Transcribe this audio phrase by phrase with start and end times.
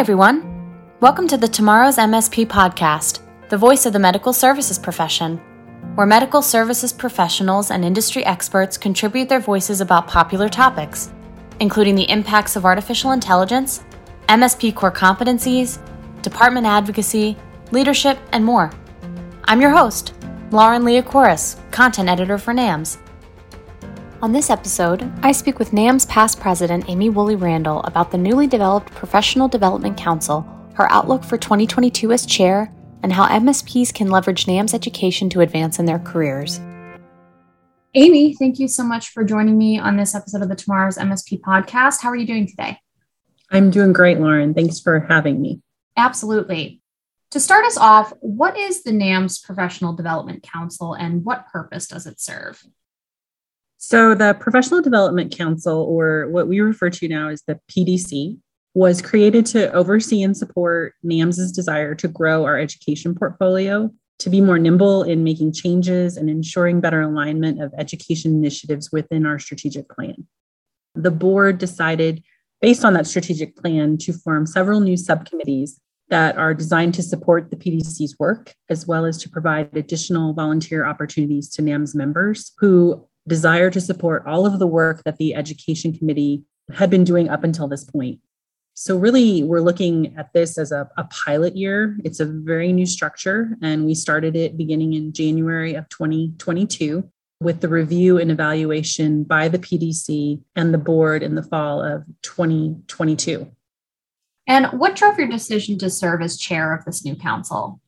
[0.00, 0.96] everyone.
[1.00, 3.20] Welcome to the Tomorrow's MSP podcast,
[3.50, 5.36] the voice of the medical services profession,
[5.94, 11.12] where medical services professionals and industry experts contribute their voices about popular topics,
[11.60, 13.84] including the impacts of artificial intelligence,
[14.30, 15.78] MSP core competencies,
[16.22, 17.36] department advocacy,
[17.70, 18.72] leadership, and more.
[19.44, 20.14] I'm your host,
[20.50, 22.96] Lauren Leocoris, content editor for NAMSS.
[24.22, 28.46] On this episode, I speak with NAMSS past president Amy Woolley Randall about the newly
[28.46, 32.70] developed Professional Development Council, her outlook for 2022 as chair,
[33.02, 36.60] and how MSPs can leverage NAMSS education to advance in their careers.
[37.94, 41.40] Amy, thank you so much for joining me on this episode of the Tomorrow's MSP
[41.40, 42.02] podcast.
[42.02, 42.76] How are you doing today?
[43.50, 44.52] I'm doing great, Lauren.
[44.52, 45.62] Thanks for having me.
[45.96, 46.82] Absolutely.
[47.30, 52.06] To start us off, what is the NAMSS Professional Development Council and what purpose does
[52.06, 52.62] it serve?
[53.82, 58.36] So, the Professional Development Council, or what we refer to now as the PDC,
[58.74, 64.42] was created to oversee and support NAMSS's desire to grow our education portfolio, to be
[64.42, 69.88] more nimble in making changes and ensuring better alignment of education initiatives within our strategic
[69.88, 70.26] plan.
[70.94, 72.22] The board decided,
[72.60, 77.50] based on that strategic plan, to form several new subcommittees that are designed to support
[77.50, 83.06] the PDC's work, as well as to provide additional volunteer opportunities to NAMSS members who
[83.28, 87.44] desire to support all of the work that the Education Committee had been doing up
[87.44, 88.20] until this point.
[88.74, 91.98] So, really, we're looking at this as a, a, pilot year.
[92.04, 97.06] It's a very new structure, and we started it beginning in January of 2022
[97.40, 102.04] with the review and evaluation by the PDC and the board in the fall of
[102.22, 103.50] 2022.
[104.46, 107.79] And what drove your decision to serve as chair of this new council?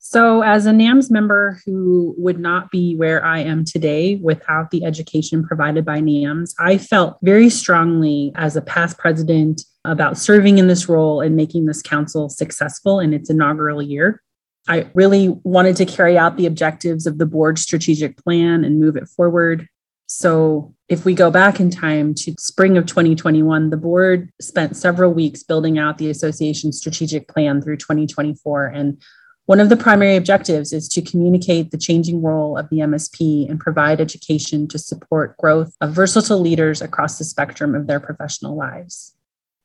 [0.00, 4.84] So, as a NAMSS member who would not be where I am today without the
[4.84, 10.68] education provided by NAMSS, I felt very strongly as a past president about serving in
[10.68, 14.22] this role and making this council successful in its inaugural year.
[14.68, 18.96] I really wanted to carry out the objectives of the board's strategic plan and move
[18.96, 19.66] it forward.
[20.06, 25.12] So, if we go back in time to spring of 2021, the board spent several
[25.12, 28.66] weeks building out the association's strategic plan through 2024.
[28.66, 29.02] And
[29.48, 33.58] one of the primary objectives is to communicate the changing role of the MSP and
[33.58, 39.14] provide education to support growth of versatile leaders across the spectrum of their professional lives.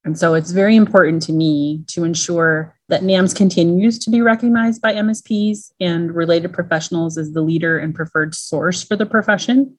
[0.06, 4.82] And so it's very important to me to ensure that NAMSS continues to be recognized
[4.82, 9.78] by MSPs and related professionals as the leader and preferred source for the profession.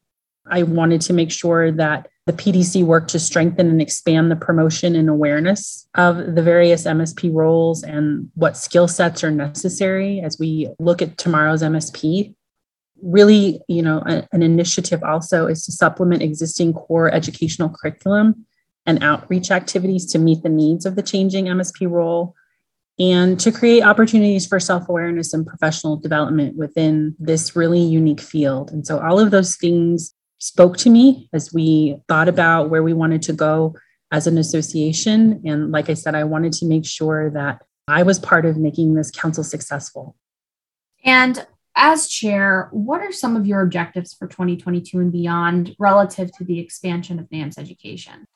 [0.50, 4.96] I wanted to make sure that the PDC worked to strengthen and expand the promotion
[4.96, 10.68] and awareness of the various MSP roles and what skill sets are necessary as we
[10.78, 12.34] look at tomorrow's MSP.
[13.02, 18.46] Really, you know, a, an initiative also is to supplement existing core educational curriculum
[18.86, 22.34] and outreach activities to meet the needs of the changing MSP role
[22.98, 28.70] and to create opportunities for self awareness and professional development within this really unique field.
[28.70, 32.92] And so, all of those things spoke to me as we thought about where we
[32.92, 33.74] wanted to go
[34.12, 35.40] as an association.
[35.46, 38.92] And like I said, I wanted to make sure that I was part of making
[38.92, 40.16] this council successful.
[41.02, 46.44] And as chair, what are some of your objectives for 2022 and beyond relative to
[46.44, 48.26] the expansion of NAMSS education?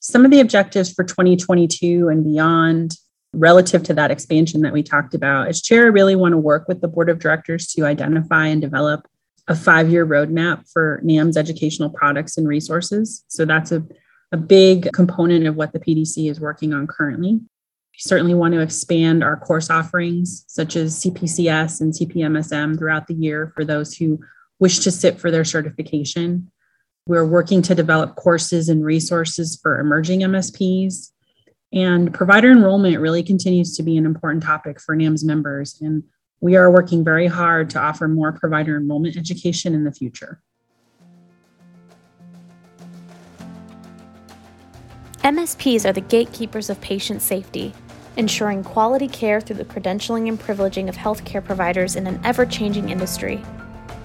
[0.00, 2.98] Some of the objectives for 2022 and beyond
[3.32, 6.68] relative to that expansion that we talked about, as chair, I really want to work
[6.68, 9.08] with the board of directors to identify and develop
[9.48, 13.24] a five year roadmap for NAM's educational products and resources.
[13.28, 13.84] So that's a,
[14.32, 17.32] a big component of what the PDC is working on currently.
[17.32, 23.14] We certainly want to expand our course offerings, such as CPCS and CPMSM, throughout the
[23.14, 24.18] year for those who
[24.58, 26.50] wish to sit for their certification.
[27.06, 31.10] We're working to develop courses and resources for emerging MSPs.
[31.72, 35.78] And provider enrollment really continues to be an important topic for NAMSS members.
[35.80, 36.04] And
[36.44, 40.42] we are working very hard to offer more provider enrollment education in the future.
[45.22, 47.72] MSPs are the gatekeepers of patient safety,
[48.18, 52.90] ensuring quality care through the credentialing and privileging of healthcare providers in an ever changing
[52.90, 53.42] industry.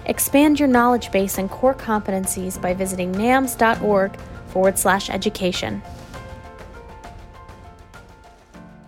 [0.05, 5.81] Expand your knowledge base and core competencies by visiting namss.org forward slash education.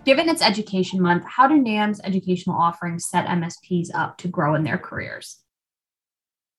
[0.04, 4.64] Given its Education Month, how do NAMSS educational offerings set MSPs up to grow in
[4.64, 5.38] their careers?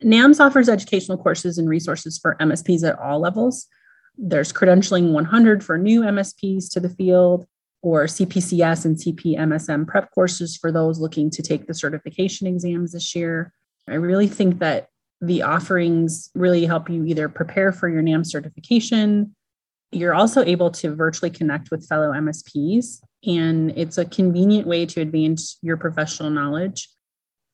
[0.01, 3.67] NAMSS offers educational courses and resources for MSPs at all levels.
[4.17, 7.45] There's Credentialing 100 for new MSPs to the field,
[7.81, 13.13] or CPCS and CPMSM prep courses for those looking to take the certification exams this
[13.13, 13.51] year.
[13.89, 14.87] I really think that
[15.19, 19.35] the offerings really help you either prepare for your NAMSS certification,
[19.91, 25.01] You're also able to virtually connect with fellow MSPs, and it's a convenient way to
[25.01, 26.89] advance your professional knowledge.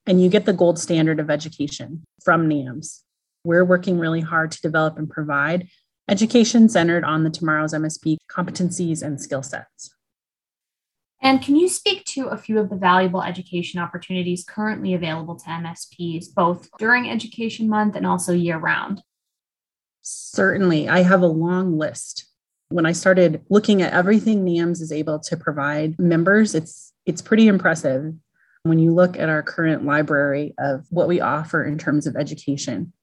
[0.05, 3.01] And you get the gold standard of education from NAMSS.
[3.43, 5.67] We're working really hard to develop and provide
[6.09, 9.91] education centered on the tomorrow's MSP competencies and skill sets.
[11.21, 15.45] And can you speak to a few of the valuable education opportunities currently available to
[15.45, 19.01] MSPs, both during Education Month and also year round?
[20.01, 20.87] Certainly.
[20.87, 22.28] I have a long list.
[22.69, 27.47] When I started looking at everything NAMSS is able to provide members, it's it's pretty
[27.47, 28.13] impressive
[28.63, 32.93] when you look at our current library of what we offer in terms of education.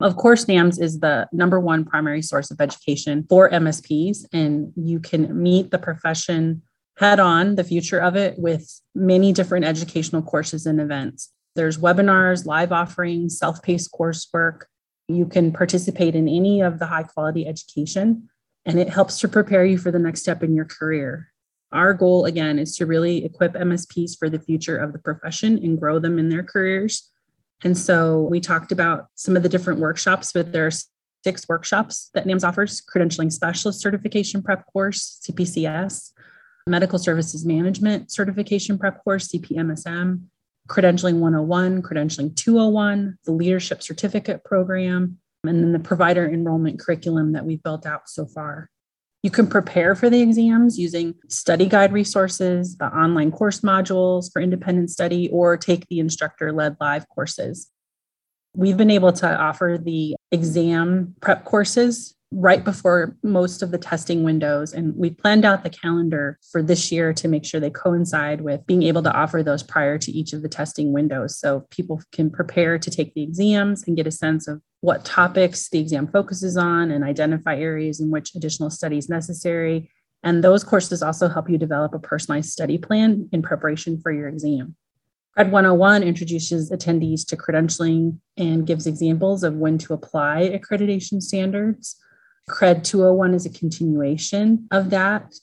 [0.00, 5.00] Of course, NAMSS is the number one primary source of education for MSPs, and you
[5.00, 6.62] can meet the profession
[6.98, 11.32] head on the future of it with many different educational courses and events.
[11.56, 14.62] There's webinars, live offerings, self paced coursework.
[15.08, 18.28] You can participate in any of the high quality education,
[18.68, 21.32] and it helps to prepare you for the next step in your career.
[21.72, 25.80] Our goal, again, is to really equip MSPs for the future of the profession and
[25.80, 27.10] grow them in their careers.
[27.64, 30.70] And so we talked about some of the different workshops, but there are
[31.24, 36.12] six workshops that NAMSS offers credentialing specialist certification prep course, CPCS,
[36.66, 40.22] medical services management certification prep course, CPMSM,
[40.68, 47.44] credentialing 101, credentialing 201, the leadership certificate program, and then the provider enrollment curriculum that
[47.44, 48.70] we've built out so far.
[49.22, 54.40] You can prepare for the exams using study guide resources, the online course modules for
[54.40, 57.68] independent study, or take the instructor led live courses.
[58.54, 64.22] We've been able to offer the exam prep courses right before most of the testing
[64.22, 64.72] windows.
[64.72, 68.66] And we planned out the calendar for this year to make sure they coincide with
[68.66, 71.38] being able to offer those prior to each of the testing windows.
[71.38, 75.68] So people can prepare to take the exams and get a sense of what topics
[75.70, 79.90] the exam focuses on and identify areas in which additional study is necessary.
[80.22, 84.28] And those courses also help you develop a personalized study plan in preparation for your
[84.28, 84.76] exam.
[85.36, 91.96] Cred 101 introduces attendees to credentialing and gives examples of when to apply accreditation standards.
[92.50, 95.34] Cred 201 is a continuation of that.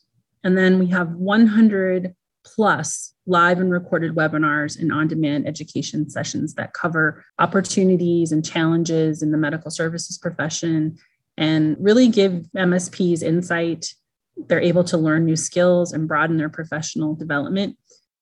[0.43, 2.13] And then we have 100
[2.45, 9.21] plus live and recorded webinars and on demand education sessions that cover opportunities and challenges
[9.21, 10.97] in the medical services profession
[11.37, 13.93] and really give MSPs insight.
[14.37, 17.77] They're able to learn new skills and broaden their professional development.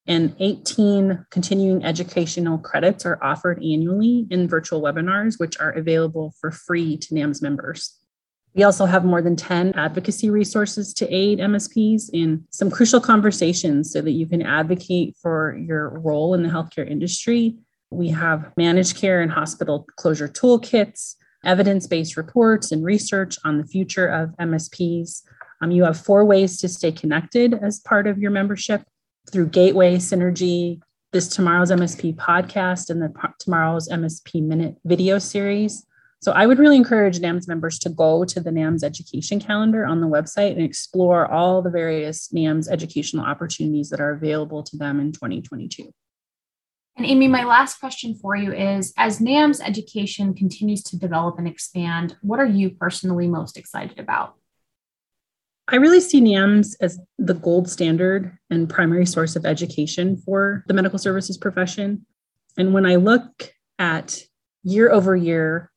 [0.06, 6.52] And 18 continuing educational credits are offered annually in virtual webinars, which are available for
[6.52, 7.98] free to NAMSS members.
[8.56, 13.92] We also have more than 10 advocacy resources to aid MSPs in some crucial conversations
[13.92, 17.58] so that you can advocate for your role in the healthcare industry.
[17.90, 23.66] We have managed care and hospital closure toolkits, evidence based reports, and research on the
[23.66, 25.24] future of MSPs.
[25.62, 28.84] Um, you have four ways to stay connected as part of your membership
[29.32, 30.80] through Gateway, Synergy,
[31.12, 35.86] this Tomorrow's MSP podcast, and the Tomorrow's MSP Minute video series.
[36.24, 40.00] So I would really encourage NAMSS members to go to the NAMSS education calendar on
[40.00, 45.02] the website and explore all the various NAMSS educational opportunities that are available to them
[45.02, 45.94] in 2022.
[46.96, 51.48] And Amy, my last question for you is as NAMSS education continues to develop and
[51.48, 54.36] expand, what are you personally most excited about?
[55.68, 60.74] I really see NAMSS as the gold standard and primary source of education for the
[60.74, 62.06] medical services profession.
[62.58, 64.22] And when I look at
[64.64, 65.70] year over year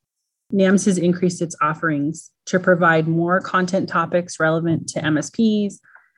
[0.53, 5.75] NAMSS has increased its offerings to provide more content topics relevant to MSPs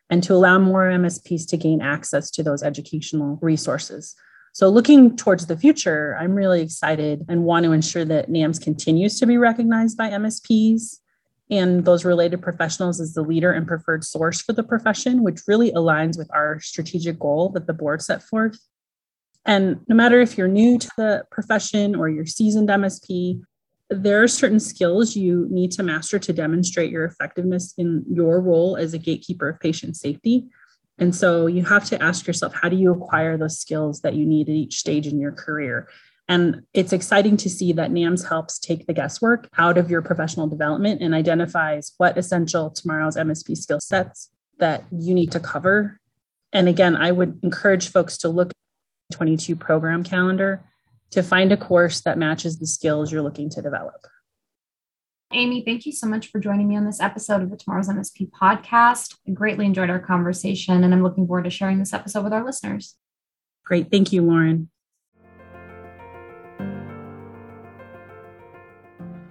[0.10, 4.16] and to allow more MSPs to gain access to those educational resources.
[4.54, 9.20] So, looking towards the future, I'm really excited and want to ensure that NAMSS continues
[9.20, 10.98] to be recognized by MSPs
[11.52, 15.72] and those related professionals as the leader and preferred source for the profession, which really
[15.72, 18.60] aligns with our strategic goal that the board set forth.
[19.46, 23.42] And no matter if you're new to the profession or you're seasoned MSP,
[23.90, 28.78] there are certain skills you need to master to demonstrate your effectiveness in your role
[28.78, 30.48] as a gatekeeper of patient safety.
[31.00, 34.26] And so you have to ask yourself, how do you acquire those skills that you
[34.26, 35.90] need at each stage in your career?
[36.28, 40.46] And it's exciting to see that NAMSS helps take the guesswork out of your professional
[40.46, 44.30] development and identifies what essential tomorrow's MSP skill sets
[44.60, 46.00] that you need to cover.
[46.54, 48.56] And again, I would encourage folks to look at
[49.10, 50.64] the 22 program calendar
[51.12, 54.06] to find a course that matches the skills you're looking to develop.
[55.32, 58.32] Amy, thank you so much for joining me on this episode of the Tomorrow's MSP
[58.32, 59.16] podcast.
[59.28, 62.44] I greatly enjoyed our conversation, and I'm looking forward to sharing this episode with our
[62.44, 62.96] listeners.
[63.64, 63.92] Great.
[63.92, 64.70] Thank you, Lauren.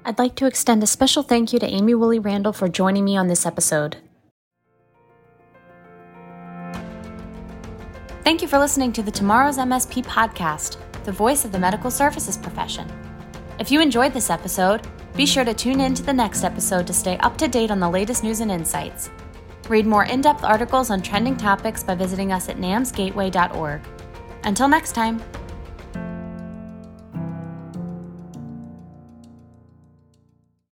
[0.05, 3.17] I'd like to extend a special thank you to Amy Woolley Randall for joining me
[3.17, 3.97] on this episode.
[8.23, 10.77] Thank you for listening to the Tomorrow's MSP podcast,
[11.09, 12.87] the voice of the medical services profession.
[13.59, 14.87] If you enjoyed this episode,
[15.17, 17.81] be sure to tune in to the next episode to stay up to date on
[17.81, 19.09] the latest news and insights.
[19.71, 23.81] Read more in depth articles on trending topics by visiting us at namsgateway.org.
[24.45, 25.23] Until next time.